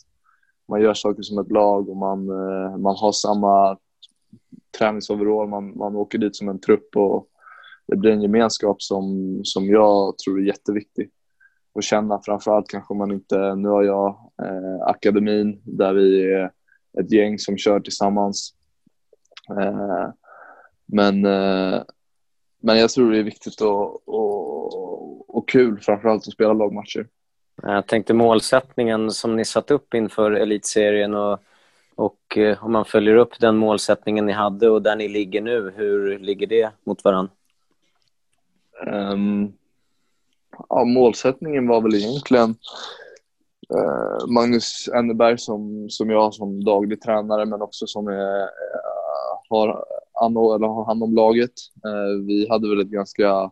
[0.69, 3.77] man gör saker som ett lag och man, eh, man har samma
[4.79, 7.29] träningsoverall, man, man åker dit som en trupp och
[7.87, 11.11] det blir en gemenskap som, som jag tror är jätteviktig
[11.75, 12.21] att känna.
[12.25, 14.07] Framförallt kanske man inte, nu har jag
[14.43, 16.51] eh, akademin där vi är
[17.01, 18.55] ett gäng som kör tillsammans.
[19.61, 20.09] Eh,
[20.87, 21.83] men eh,
[22.61, 27.07] men jag tror det är viktigt och, och, och kul framförallt att spela lagmatcher.
[27.63, 31.39] Jag tänkte målsättningen som ni satt upp inför elitserien och,
[31.99, 35.73] och eh, om man följer upp den målsättningen ni hade och där ni ligger nu,
[35.77, 37.33] hur ligger det mot varandra?
[38.87, 39.53] Um, ehm,
[40.69, 42.55] ja, målsättningen var väl egentligen
[43.75, 48.49] uh, Magnus Enneberg som, som jag som daglig tränare men också som är, uh,
[49.49, 49.69] har
[50.21, 51.53] eller har hand om laget.
[51.87, 53.51] Uh, vi hade väl ett ganska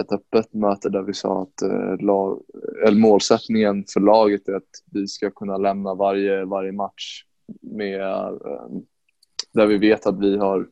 [0.00, 2.42] ett öppet möte där vi sa att eh, lag,
[2.86, 7.24] eller målsättningen för laget är att vi ska kunna lämna varje, varje match
[7.60, 8.66] med eh,
[9.52, 10.68] där vi vet att vi har,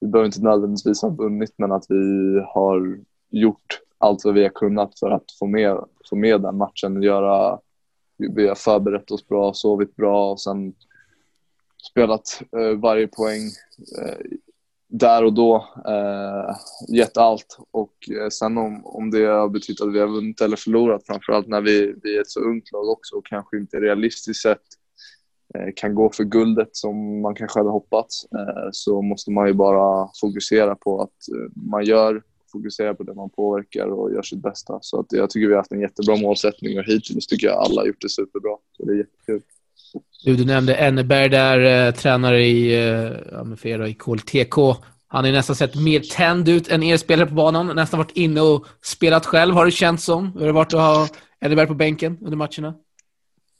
[0.00, 2.98] vi behöver inte nödvändigtvis ha vunnit men att vi har
[3.30, 7.02] gjort allt vad vi har kunnat för att få med, få med den matchen.
[7.02, 7.58] Göra,
[8.16, 10.74] vi har förberett oss bra, sovit bra och sen
[11.90, 13.42] spelat eh, varje poäng
[14.02, 14.16] eh,
[14.98, 16.56] där och då, eh,
[16.96, 17.58] gett allt.
[17.70, 21.48] Och eh, sen om, om det har betytt att vi har vunnit eller förlorat, framförallt
[21.48, 24.62] när vi, vi är ett så ungt lag också och kanske inte realistiskt sett
[25.54, 29.52] eh, kan gå för guldet som man kanske hade hoppats, eh, så måste man ju
[29.52, 34.42] bara fokusera på att eh, man gör fokusera på det man påverkar och gör sitt
[34.42, 34.78] bästa.
[34.80, 37.80] Så att jag tycker vi har haft en jättebra målsättning och hittills tycker jag alla
[37.80, 38.56] har gjort det superbra.
[38.76, 39.42] Så det är jättekul.
[40.24, 44.56] Du, du nämnde Enneberg där, eh, tränare i, eh, för med i KLTK.
[45.06, 47.76] Han har nästan sett mer tänd ut än er spelare på banan.
[47.76, 50.32] Nästan varit inne och spelat själv, har det känts som.
[50.32, 51.08] Hur har det varit att ha
[51.40, 52.74] Enneberg på bänken under matcherna?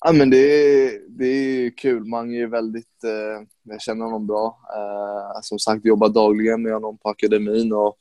[0.04, 2.04] Ja, men det, är, det är kul.
[2.04, 3.04] Man är väldigt...
[3.04, 4.58] Eh, jag känner honom bra.
[4.76, 7.72] Eh, som sagt, jobbar dagligen med honom på akademin.
[7.72, 7.96] Och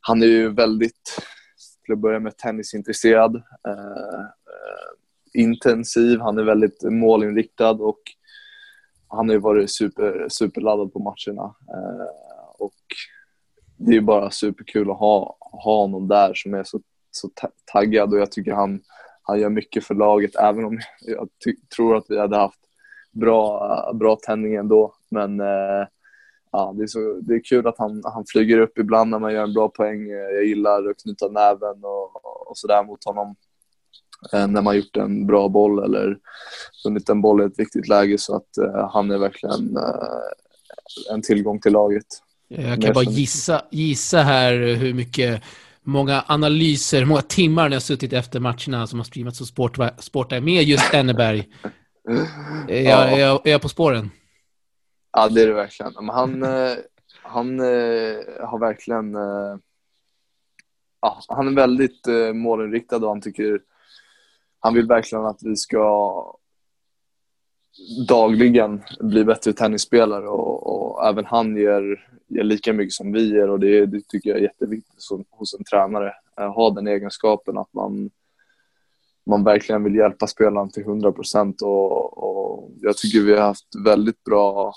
[0.00, 1.18] han är ju väldigt,
[1.84, 3.36] till att börja med, tennisintresserad.
[3.36, 4.24] Eh,
[5.38, 8.00] intensiv, han är väldigt målinriktad och
[9.08, 11.44] han har ju varit super, superladdad på matcherna.
[11.44, 12.06] Eh,
[12.58, 12.74] och
[13.76, 17.30] det är bara superkul att ha, ha honom där som är så, så
[17.72, 18.80] taggad och jag tycker han,
[19.22, 21.28] han gör mycket för laget även om jag
[21.76, 22.60] tror att vi hade haft
[23.12, 24.94] bra, bra tändning ändå.
[25.10, 25.86] Men eh,
[26.52, 29.32] ja, det, är så, det är kul att han, han flyger upp ibland när man
[29.32, 30.08] gör en bra poäng.
[30.10, 33.36] Jag gillar att knyta näven och, och sådär mot honom.
[34.32, 36.18] Eh, när man gjort en bra boll eller
[36.82, 41.22] funnit en boll i ett viktigt läge så att uh, han är verkligen uh, en
[41.22, 42.06] tillgång till laget.
[42.48, 45.42] Jag kan bara gissa, gissa här hur mycket
[45.82, 50.40] många analyser, många timmar ni har suttit efter matcherna som har streamats på Sport, Sporta
[50.40, 51.48] med just Enneberg.
[52.68, 54.10] är, jag, är, jag, är jag på spåren?
[55.12, 55.92] Ja, det är det verkligen.
[55.94, 56.76] Men han, eh,
[57.22, 57.58] han
[58.40, 59.12] har verkligen...
[61.00, 63.60] Ja, han är väldigt målinriktad och han tycker...
[64.60, 66.34] Han vill verkligen att vi ska
[68.08, 73.50] dagligen bli bättre tennisspelare och, och även han ger, ger, lika mycket som vi ger
[73.50, 76.12] och det, det tycker jag är jätteviktigt som, hos en tränare.
[76.34, 78.10] Att ha den egenskapen att man,
[79.26, 83.68] man verkligen vill hjälpa spelaren till 100 procent och, och, jag tycker vi har haft
[83.84, 84.72] väldigt bra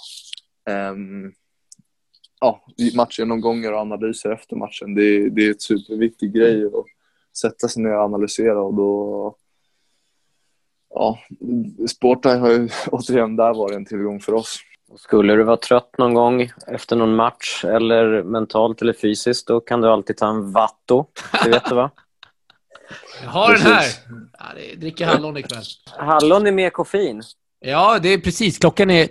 [0.92, 1.34] um,
[2.42, 2.66] ja,
[2.96, 4.96] matchgenomgångar och analyser efter matchen.
[4.96, 6.86] Det, det är en superviktig grej att
[7.38, 9.36] sätta sig ner och analysera och då
[10.94, 11.20] ja,
[11.90, 14.60] sporten har ju återigen där varit en tillgång för oss.
[14.98, 19.82] Skulle du vara trött någon gång efter någon match, eller mentalt eller fysiskt, då kan
[19.82, 21.06] du alltid ta en Vatto.
[21.44, 21.92] Det vet du va?
[23.24, 23.86] Jag har den här!
[24.40, 25.64] Ja, det dricker hallon ikväll.
[25.98, 27.22] Hallon är med koffein.
[27.60, 28.58] Ja, det är precis.
[28.58, 29.08] Klockan är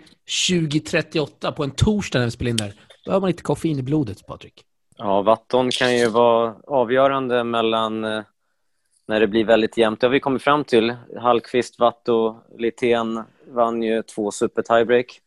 [0.50, 2.74] 20.38 på en torsdag när vi spelar in där.
[3.04, 4.64] Då har man lite koffein i blodet, Patrik.
[4.96, 8.22] Ja, Vatton kan ju vara avgörande mellan eh,
[9.10, 10.00] när det blir väldigt jämnt.
[10.00, 10.96] Det har vi kommit fram till.
[11.16, 15.20] Hallqvist, Vatto, Litén vann ju två super tiebreak.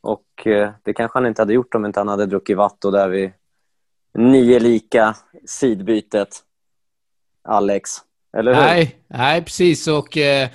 [0.00, 3.08] Och eh, det kanske han inte hade gjort om inte han hade druckit Vatto där
[3.08, 3.32] vid
[4.14, 6.28] nio lika sidbytet.
[7.44, 7.90] Alex,
[8.36, 8.60] eller hur?
[8.60, 9.88] Nej, nej precis.
[9.88, 10.48] Och eh,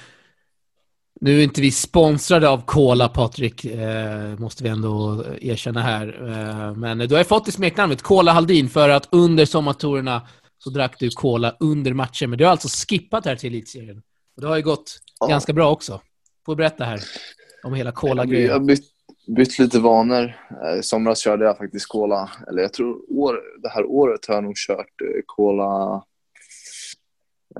[1.21, 6.07] nu är inte vi sponsrade av Cola, Patrik, eh, måste vi ändå erkänna här.
[6.29, 10.21] Eh, men du har fått det smeknamnet Cola Haldin för att under sommartorerna
[10.57, 12.29] så drack du cola under matchen.
[12.29, 14.01] Men du har alltså skippat här till elitserien.
[14.35, 15.27] Och det har ju gått ja.
[15.27, 16.01] ganska bra också.
[16.45, 16.99] Får berätta här
[17.63, 18.47] om hela cola-grejen.
[18.47, 18.85] Jag har bytt,
[19.27, 20.33] bytt lite vanor.
[20.79, 22.31] I somras körde jag faktiskt cola.
[22.47, 26.03] Eller jag tror år, det här året har jag nog kört eh, cola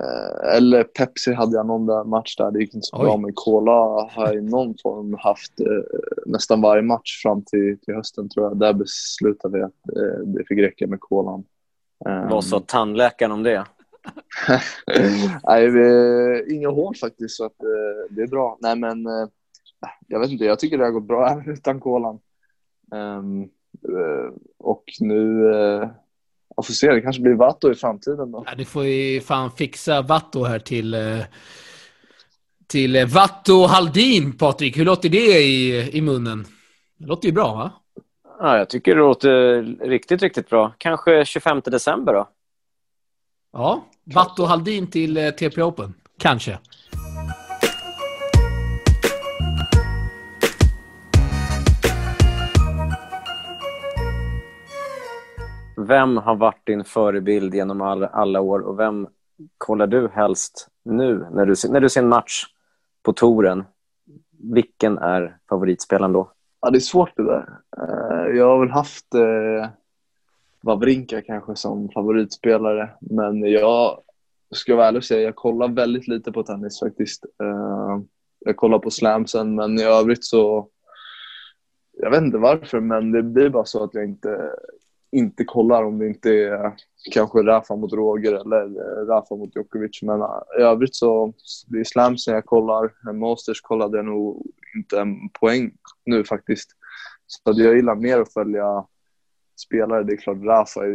[0.00, 3.04] eh, eller Pepsi hade jag någon där match där, det gick inte så Oj.
[3.04, 3.16] bra.
[3.16, 3.72] Men Cola
[4.10, 5.66] har jag i någon form haft eh,
[6.26, 8.58] nästan varje match fram till, till hösten tror jag.
[8.58, 11.44] Där beslutade vi att eh, det fick räcka med Colan.
[12.04, 13.64] Vad sa tandläkaren om det?
[15.48, 18.58] Nej, inga hål faktiskt, så att, eh, det är bra.
[18.60, 19.28] Nej, men eh,
[20.06, 22.18] jag vet inte, jag tycker det har gått bra utan kolan.
[22.90, 23.48] Um,
[24.58, 25.88] och nu, uh,
[26.56, 28.44] jag får se, det kanske blir Vatto i framtiden då.
[28.46, 30.96] Ja, du får ju fan fixa Vatto här till,
[32.66, 34.78] till Vatto Haldin, Patrik.
[34.78, 36.46] Hur låter det i, i munnen?
[36.98, 37.72] Det låter ju bra, va?
[38.40, 40.72] Ja, jag tycker det låter riktigt, riktigt bra.
[40.78, 42.28] Kanske 25 december då?
[43.52, 45.94] Ja, Vatto Haldin till eh, TP Open.
[46.18, 46.58] Kanske.
[55.76, 59.08] Vem har varit din förebild genom alla, alla år och vem
[59.58, 62.44] kollar du helst nu när du, när du ser en match
[63.02, 63.64] på touren?
[64.54, 66.32] Vilken är favoritspelaren då?
[66.60, 67.48] Ja, det är svårt det där.
[67.78, 69.70] Eh, jag har väl haft eh,
[70.60, 74.00] Wawrinka kanske som favoritspelare, men jag
[74.50, 77.24] ska vara ärlig och säga jag kollar väldigt lite på tennis faktiskt.
[77.42, 78.00] Eh,
[78.38, 80.68] jag kollar på slamsen, men i övrigt så...
[81.92, 84.50] Jag vet inte varför, men det blir bara så att jag inte,
[85.10, 86.72] inte kollar om det inte är
[87.12, 90.02] kanske Rafa mot Roger eller eh, Rafa mot Djokovic.
[90.02, 91.32] Men eh, i övrigt så
[91.66, 93.12] det är slamsen jag kollar.
[93.12, 95.70] Masters kollade jag nog inte en poäng
[96.04, 96.70] nu faktiskt.
[97.26, 98.84] Så jag gillar mer att följa
[99.56, 100.02] spelare.
[100.02, 100.90] Det är klart Rafa är,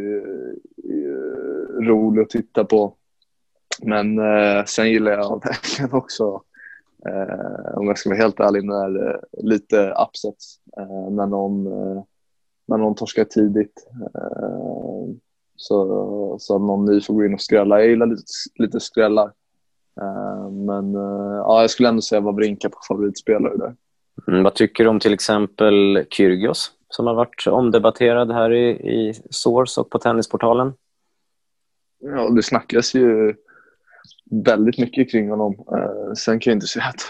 [0.84, 2.96] är rolig att titta på.
[3.82, 6.42] Men eh, sen gillar jag verkligen också,
[7.10, 10.60] eh, om jag ska vara helt ärlig, när, eh, lite upsets.
[10.78, 12.04] Eh, när, någon, eh,
[12.66, 13.88] när någon torskar tidigt.
[14.16, 15.16] Eh,
[15.56, 17.80] så, så att någon ny får gå in och skrälla.
[17.80, 18.24] Jag gillar lite,
[18.56, 19.32] lite skrällar.
[20.02, 20.94] Eh, men
[21.38, 23.76] ja, jag skulle ändå säga Wawrinka på favoritspelare där.
[24.28, 29.14] Mm, vad tycker du om till exempel Kyrgios som har varit omdebatterad här i, i
[29.30, 30.74] Source och på Tennisportalen?
[32.00, 33.36] Ja, det snackas ju
[34.46, 35.54] väldigt mycket kring honom.
[35.54, 37.02] Eh, sen kan jag inte säga att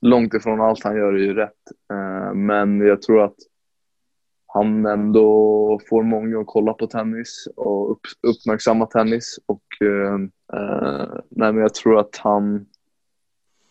[0.00, 1.52] långt ifrån allt han gör är ju rätt.
[1.92, 3.36] Eh, men jag tror att
[4.46, 9.38] han ändå får många att kolla på tennis och upp, uppmärksamma tennis.
[9.46, 10.18] Och, eh,
[10.54, 12.66] Uh, nej, men jag tror att han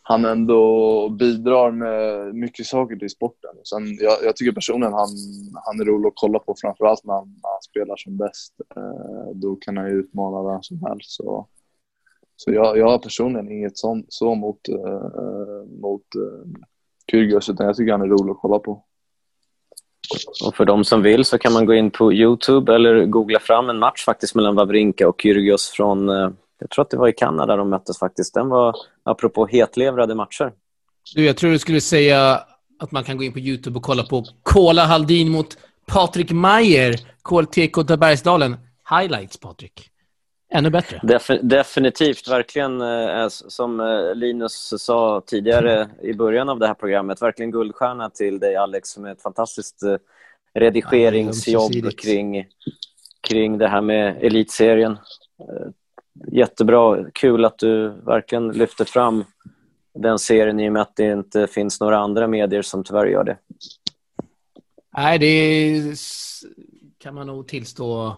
[0.10, 3.52] han ändå bidrar med mycket saker till sporten.
[3.63, 5.10] Sen, jag, jag tycker personligen han,
[5.66, 8.54] han är rolig att kolla på, framförallt när han, när han spelar som bäst.
[8.78, 11.12] Uh, då kan han ju utmana vem som helst.
[11.12, 11.48] Så,
[12.36, 16.54] så jag, jag har personligen inget sånt, så mot, uh, mot uh,
[17.12, 18.84] Kyrgios, utan jag tycker han är rolig att kolla på.
[20.46, 23.70] Och för de som vill så kan man gå in på Youtube eller googla fram
[23.70, 26.10] en match faktiskt mellan Wawrinka och Kyrgios från
[26.60, 28.34] jag tror att det var i Kanada de möttes faktiskt.
[28.34, 30.52] Den var apropå hetlevrade matcher.
[31.15, 32.43] Du, jag tror du skulle säga
[32.80, 36.96] att man kan gå in på YouTube och kolla på Kola Haldin mot Patrik Mayer,
[37.24, 38.58] KLTK Bergsdalen.
[38.89, 39.89] Highlights, Patrik.
[40.50, 41.00] Ännu bättre.
[41.04, 47.22] Def definitivt, verkligen eh, som eh, Linus sa tidigare i början av det här programmet,
[47.22, 49.96] verkligen guldstjärna till dig Alex med ett fantastiskt eh,
[50.54, 52.46] redigeringsjobb kring,
[53.28, 54.98] kring det här med elitserien.
[56.32, 59.23] Jättebra, kul att du verkligen lyfter fram
[59.93, 63.23] den serien i och med att det inte finns några andra medier som tyvärr gör
[63.23, 63.38] det.
[64.97, 65.95] Nej, det
[66.97, 68.17] kan man nog tillstå.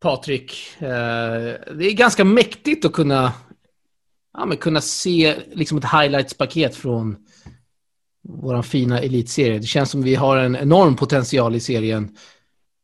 [0.00, 3.32] Patrik, eh, det är ganska mäktigt att kunna,
[4.32, 7.16] ja, men kunna se liksom ett highlights-paket från
[8.22, 9.58] vår fina elitserie.
[9.58, 12.16] Det känns som vi har en enorm potential i serien.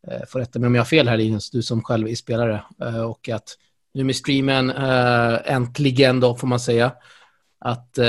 [0.08, 2.62] Eh, får rätta mig om jag har fel här Linus, du som själv är spelare.
[2.80, 3.56] Eh, och att
[3.96, 6.92] nu med streamen, eh, äntligen då får man säga,
[7.58, 8.04] att eh,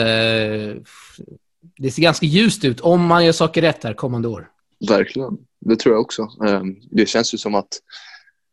[1.78, 4.50] det ser ganska ljust ut om man gör saker rätt här kommande år.
[4.90, 6.22] Verkligen, det tror jag också.
[6.22, 7.68] Eh, det känns ju som att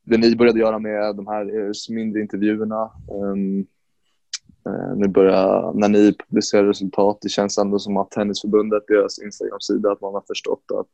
[0.05, 2.91] det ni började göra med de här mindre intervjuerna.
[3.11, 3.67] Ehm,
[4.97, 10.01] nu börjar, när ni publicerar resultat, det känns ändå som att Tennisförbundet, deras Instagram-sida, att
[10.01, 10.89] man har förstått att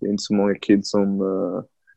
[0.00, 1.22] det är inte så många kids som,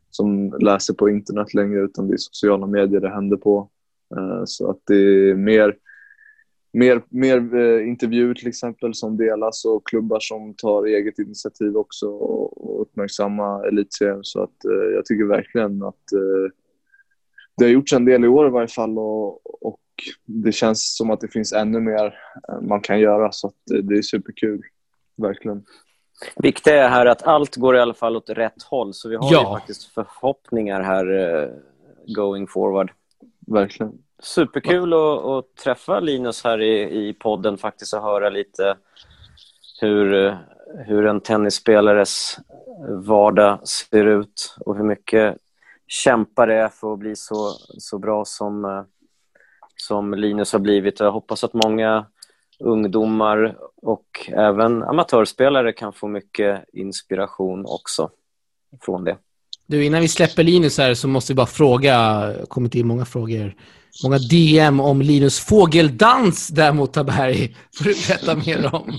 [0.10, 3.69] som läser på internet längre utan det är sociala medier det händer på.
[4.17, 5.76] Uh, så att det är mer,
[6.73, 12.82] mer, mer intervjuer till exempel som delas och klubbar som tar eget initiativ också och,
[12.82, 14.19] uppmärksamma elitserien.
[14.23, 14.56] Så att
[14.93, 16.04] jag tycker verkligen att
[17.58, 19.80] det har gjorts en del i år i varje fall och, och
[20.26, 22.06] det känns som att det finns ännu mer
[22.49, 24.62] eh, man kan göra så att det är superkul,
[25.17, 25.65] verkligen.
[26.36, 29.34] Viktigt är här att allt går i alla fall åt rätt håll så vi har
[29.34, 29.56] ja.
[29.60, 31.60] faktiskt förhoppningar här
[32.15, 32.91] going forward.
[33.47, 33.93] Verkligen.
[34.19, 38.77] Superkul att, att träffa Linus här i, i podden faktiskt och höra lite
[39.82, 40.38] hur,
[40.86, 42.38] hur en tennisspelares
[42.89, 45.38] vardag ser ut och hur mycket
[45.88, 48.86] kämpar det för att bli så, så bra som,
[49.75, 50.99] som Linus har blivit.
[50.99, 52.06] Jag hoppas att många
[52.60, 58.10] ungdomar och även amatörspelare kan få mycket inspiration också
[58.82, 59.17] från det.
[59.67, 63.06] Du, innan vi släpper Linus här så måste vi bara fråga, det kommit in många
[63.06, 63.56] frågor,
[64.04, 67.56] många DM om Linus fågeldans där mot Taberg.
[67.78, 68.93] får du berätta mer om.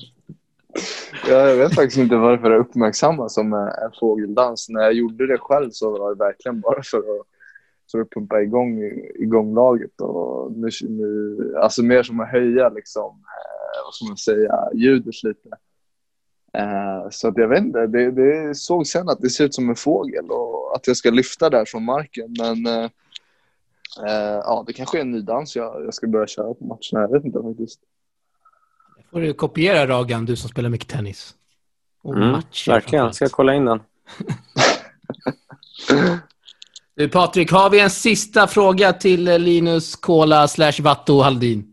[1.29, 4.69] Jag vet faktiskt inte varför det uppmärksammas som en fågeldans.
[4.69, 7.27] När jag gjorde det själv så var det verkligen bara för att,
[7.93, 8.83] för att pumpa igång,
[9.15, 10.01] igång laget.
[10.01, 15.23] Och nu, nu, alltså mer som att höja liksom, eh, vad ska man säga, ljudet
[15.23, 15.49] lite.
[16.59, 19.69] Eh, så att jag vet inte, det, det såg sen att det ser ut som
[19.69, 22.35] en fågel och att jag ska lyfta där från marken.
[22.39, 22.91] Men eh,
[24.07, 27.09] eh ja, det kanske är en ny dans jag, jag ska börja köra på matcherna.
[27.09, 27.81] Jag vet inte faktiskt
[29.15, 31.35] får du kopiera Ragan, du som spelar mycket tennis.
[32.03, 33.83] Och mm, matcher, verkligen, jag ska kolla in den.
[36.95, 41.73] du Patrik, har vi en sista fråga till Linus Kola slash Vatto Haldin?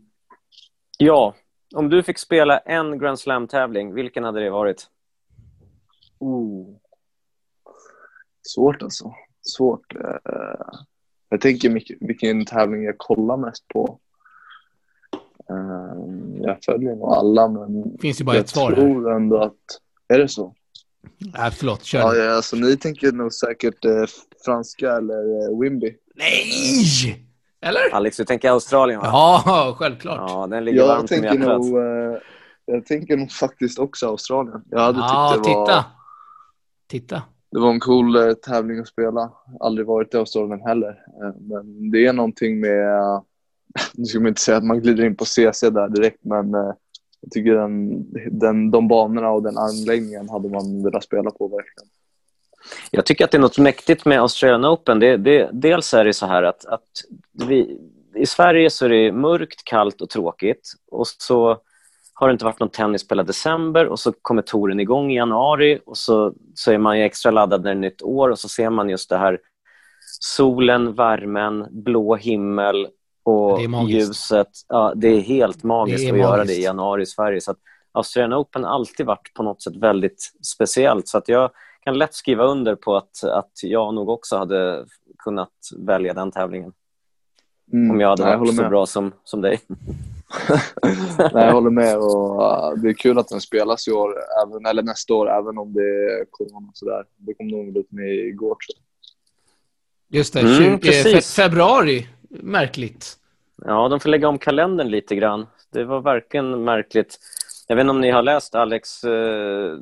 [0.98, 1.34] Ja,
[1.74, 4.86] om du fick spela en Grand Slam-tävling, vilken hade det varit?
[6.18, 6.76] Oh.
[8.42, 9.14] Svårt alltså.
[9.42, 9.94] Svårt.
[9.94, 10.80] Eh,
[11.28, 14.00] jag tänker vilken tävling jag kollar mest på.
[15.50, 19.16] Ehm, jag följer nog alla, men finns ju bara ett svar jag tror här.
[19.16, 19.54] ändå att...
[20.08, 20.54] Är det så?
[21.18, 21.84] Nej, förlåt.
[21.84, 21.98] Kör.
[21.98, 24.04] Ja, ja, alltså, ni tänker nog säkert eh,
[24.44, 25.96] franska eller eh, Wimby.
[26.14, 27.26] Nej!
[27.60, 27.94] Eller?
[27.94, 29.06] Alex, du tänker Australien, va?
[29.06, 30.30] Ja, självklart.
[30.30, 32.18] Ja, den ligger jag varmt tänker nog, eh,
[32.64, 34.62] Jag tänker nog faktiskt också Australien.
[34.70, 35.84] Jag hade ja, tyckt det var...
[36.88, 37.22] titta.
[37.52, 39.32] Det var en cool eh, tävling att spela.
[39.60, 40.88] Aldrig varit i Australien heller.
[41.22, 43.22] Eh, men det är någonting med eh,
[43.94, 46.72] nu ska man inte säga att man glider in på CC där direkt, men eh,
[47.20, 48.06] jag tycker den,
[48.38, 51.88] den, de banorna och den anläggningen hade man velat spela på verkligen.
[52.90, 54.98] Jag tycker att det är något mäktigt med Australian Open.
[54.98, 56.88] Det, det, dels är det så här att, att
[57.48, 57.78] vi,
[58.14, 60.72] i Sverige så är det mörkt, kallt och tråkigt.
[60.90, 61.58] Och så
[62.22, 65.80] har det inte varit någon tennis hela december och så kommer touren igång i januari
[65.86, 68.70] och så, så är man extra laddad när det är nytt år och så ser
[68.70, 69.38] man just det här
[70.20, 72.88] solen, värmen, blå himmel
[73.24, 74.48] och ljuset.
[74.68, 76.30] Ja, det är helt magiskt är att magiskt.
[76.30, 77.40] göra det i januari i Sverige.
[77.40, 77.58] Så att
[77.92, 81.08] Australian Open har alltid varit på något sätt väldigt speciellt.
[81.08, 81.50] Så att jag
[81.80, 84.86] kan lätt skriva under på att, att jag nog också hade
[85.18, 86.72] kunnat välja den tävlingen.
[87.72, 87.90] Mm.
[87.90, 89.60] Om jag hade Nej, varit jag så bra som, som dig.
[91.18, 91.98] Nej, jag håller med.
[91.98, 94.14] Och, uh, det är kul att den spelas i år,
[94.46, 97.04] även, eller nästa år, även om det är corona och sådär.
[97.16, 98.56] Det kom nog ut med igår.
[98.60, 98.72] Så.
[100.08, 103.16] Just det, mm, 20 februari märkligt.
[103.64, 105.46] Ja, de får lägga om kalendern lite grann.
[105.72, 107.18] Det var verkligen märkligt.
[107.68, 109.72] Jag vet inte om ni har läst, Alex, eh,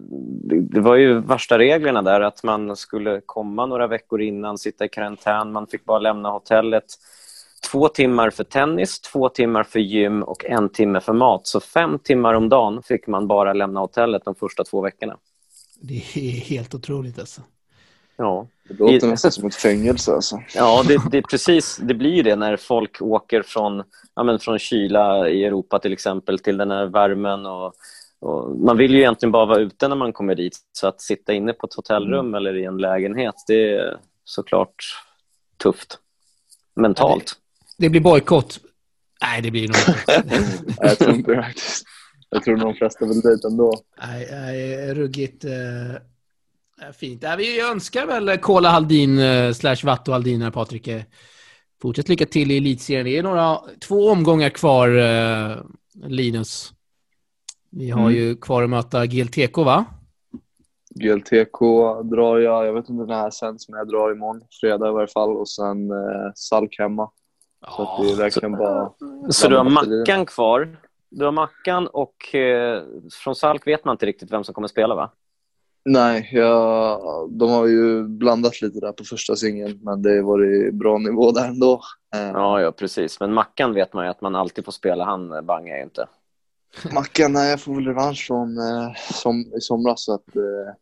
[0.71, 4.89] det var ju värsta reglerna där, att man skulle komma några veckor innan, sitta i
[4.89, 6.85] karantän, man fick bara lämna hotellet
[7.71, 11.47] två timmar för tennis, två timmar för gym och en timme för mat.
[11.47, 15.17] Så fem timmar om dagen fick man bara lämna hotellet de första två veckorna.
[15.81, 17.43] Det är helt otroligt alltså.
[18.17, 18.47] Ja.
[18.69, 20.43] Det låter nästan som ett fängelse alltså.
[20.55, 23.83] Ja, det, det, precis, det blir det när folk åker från,
[24.15, 27.47] ja, men från kyla i Europa till exempel till den här värmen.
[27.47, 27.75] Och,
[28.21, 30.59] och man vill ju egentligen bara vara ute när man kommer dit.
[30.73, 32.35] Så att sitta inne på ett hotellrum mm.
[32.35, 34.85] eller i en lägenhet, det är såklart
[35.63, 35.99] tufft.
[36.75, 37.40] Mentalt.
[37.81, 38.61] Det, blir bojkott.
[39.23, 40.45] Nej, det blir nog inte.
[40.79, 41.85] jag tror inte det faktiskt.
[42.31, 43.83] Jag tror de flesta vill dit ändå.
[44.03, 45.45] Nej, nej ruggigt.
[45.45, 45.51] Eh
[46.93, 47.25] Fint.
[47.39, 50.89] Vi önskar väl Kola Haldin eh, slash Vatto Haldin här, Patrik.
[50.89, 51.03] Eh,
[51.83, 53.05] fortsätt lycka till i elitserien.
[53.05, 55.57] Det är några, två omgångar kvar, eh,
[55.95, 56.73] Linus.
[57.71, 58.15] Vi har mm.
[58.15, 59.85] ju kvar att möta GLTK, va?
[60.95, 61.59] GLTK
[62.03, 64.93] drar jag, jag vet inte när det här sänds, men jag drar imorgon, fredag i
[64.93, 67.11] varje fall, och sen eh, Salk hemma.
[67.69, 68.93] Så att det är verkligen så, bara...
[69.31, 70.77] Så du har Mackan kvar?
[71.11, 72.83] Du har Mackan och eh,
[73.13, 75.11] från Salk vet man inte riktigt vem som kommer spela, va?
[75.85, 77.01] Nej, jag,
[77.31, 81.31] de har ju blandat lite där på första singeln, men det har varit bra nivå
[81.31, 81.81] där ändå.
[82.15, 83.21] Eh, ja, ja, precis.
[83.21, 85.05] Men Mackan vet man ju att man alltid får spela.
[85.05, 86.07] Han bangar ju inte.
[86.95, 90.05] Mackan, nej, jag får väl revansch från eh, som, i somras.
[90.05, 90.75] Så att, eh,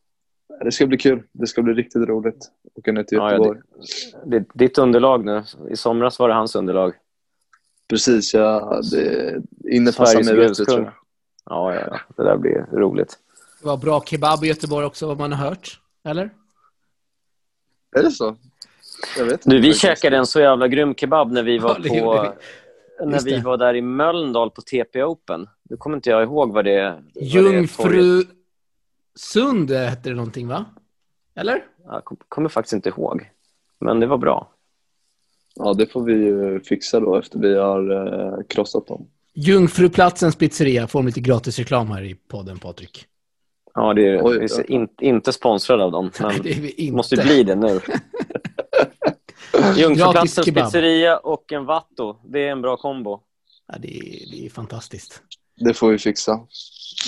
[0.65, 1.23] det ska bli kul.
[1.33, 2.51] Det ska bli riktigt roligt.
[2.75, 3.61] Åka ner till Göteborg.
[4.13, 5.43] Ja, det, det, ditt underlag nu.
[5.71, 6.95] I somras var det hans underlag.
[7.89, 8.81] Precis, ja.
[8.91, 9.37] Det
[9.71, 10.93] innefattar mig bättre, tror jag.
[11.45, 12.01] Ja, ja, ja.
[12.17, 13.19] Det där blir roligt.
[13.61, 15.81] Det var bra kebab i Göteborg också, vad man har hört.
[16.05, 16.31] Eller?
[17.97, 18.37] Är det så?
[19.19, 19.51] Jag vet inte.
[19.51, 22.33] Du, vi käkade en så jävla grym kebab när vi var på...
[23.05, 25.49] När vi var där i Mölndal på TP Open.
[25.71, 27.03] Nu kommer inte jag ihåg vad det...
[27.15, 28.23] Jungfru...
[29.19, 30.65] Sund hette det någonting, va?
[31.35, 31.65] Eller?
[31.85, 33.31] Jag kommer faktiskt inte ihåg.
[33.81, 34.53] Men det var bra.
[35.55, 39.09] Ja, det får vi ju fixa då efter vi har eh, krossat dem.
[39.35, 43.07] Jungfruplatsens pizzeria får lite gratis reklam här i podden, Patrik.
[43.75, 47.43] Ja, det är, Oj, är in, inte sponsrad av dem, men Nej, det måste bli
[47.43, 47.81] det nu.
[49.77, 52.17] Jungfruplatsens pizzeria och en Vatto.
[52.25, 53.21] Det är en bra kombo.
[53.69, 55.23] Ja, det, är, det är fantastiskt.
[55.57, 56.41] Det får vi fixa.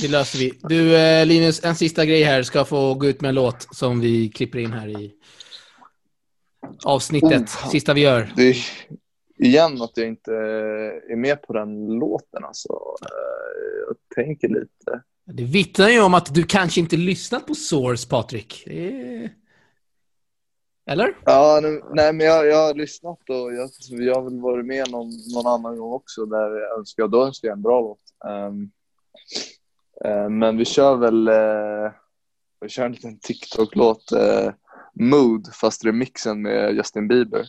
[0.00, 0.52] Det löser vi.
[0.62, 2.42] Du, eh, Linus, en sista grej här.
[2.42, 5.14] Ska få gå ut med en låt som vi klipper in här i
[6.84, 7.40] avsnittet.
[7.40, 8.32] Oh, Sista vi gör.
[8.36, 8.56] Det
[9.36, 10.32] igen att jag inte
[11.10, 12.44] är med på den låten.
[12.44, 12.72] Alltså.
[13.02, 15.02] Eh, jag tänker lite.
[15.24, 18.66] Det vittnar ju om att du kanske inte lyssnat på Source, Patrik.
[18.66, 19.30] Är...
[20.86, 21.16] Eller?
[21.24, 21.60] Ja,
[21.94, 25.46] nej, men jag, jag har lyssnat och jag, jag har väl varit med någon, någon
[25.46, 27.98] annan gång också där jag önskar, då önskar jag en bra låt.
[28.24, 28.70] Um,
[30.30, 31.90] men vi kör väl, uh,
[32.60, 34.50] vi kör en liten TikTok-låt, uh,
[35.00, 37.46] Mood, fast remixen med Justin Bieber.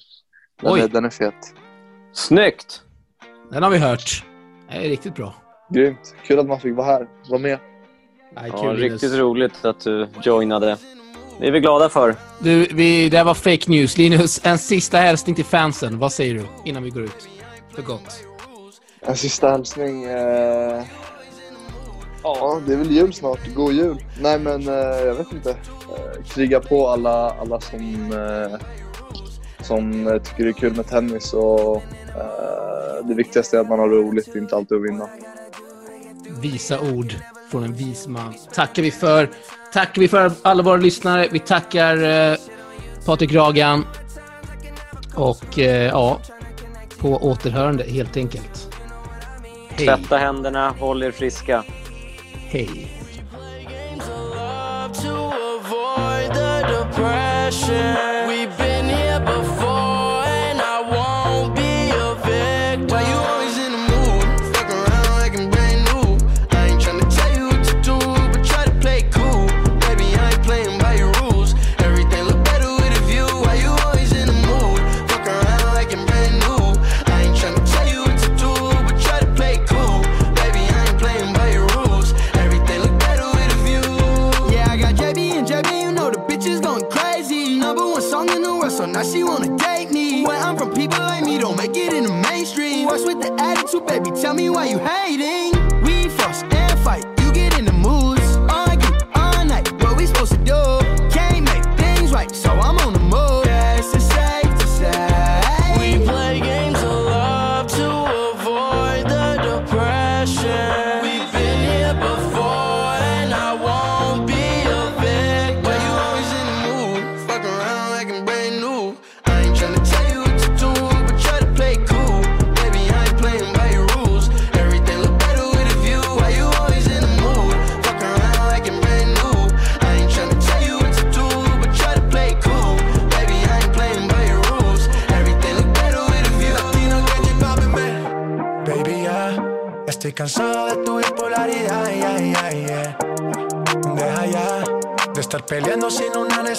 [0.61, 0.79] Den, Oj.
[0.79, 1.55] Är, den är fet.
[2.13, 2.83] Snyggt!
[3.51, 4.25] Den har vi hört.
[4.69, 5.33] Det är riktigt bra.
[5.69, 6.15] Grymt.
[6.23, 7.59] Kul att man fick vara här, vara med.
[8.35, 10.77] Nej, ja, riktigt roligt att du joinade.
[11.39, 12.15] Det är vi glada för.
[12.39, 13.97] Du, vi, det var fake news.
[13.97, 15.99] Linus, en sista hälsning till fansen.
[15.99, 17.29] Vad säger du innan vi går ut?
[17.75, 18.23] För gott.
[19.01, 20.03] En sista hälsning?
[20.03, 20.83] Eh...
[22.23, 23.39] Ja, det är väl jul snart.
[23.55, 23.97] God jul.
[24.21, 24.73] Nej, men eh,
[25.05, 25.49] jag vet inte.
[25.49, 28.59] Eh, kriga på alla, alla som, eh,
[29.61, 31.33] som tycker det är kul med tennis.
[31.33, 35.09] Och, eh, det viktigaste är att man har roligt, inte alltid att vinna.
[36.41, 37.15] Visa ord
[37.51, 38.33] från en vis man.
[38.53, 39.29] Tackar vi för.
[39.73, 41.27] Tackar vi för alla våra lyssnare.
[41.31, 42.37] Vi tackar eh,
[43.05, 43.85] Patrik Ragan.
[45.15, 46.19] Och eh, ja,
[46.97, 48.75] på återhörande helt enkelt.
[49.69, 49.85] Hej.
[49.85, 51.63] Tvätta händerna, håll er friska.
[52.51, 52.91] Hej.
[93.91, 95.40] Baby, tell me why you hating.
[95.40, 95.40] We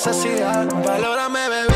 [0.04, 0.66] necesidad.
[0.84, 1.71] Valórame, bebé,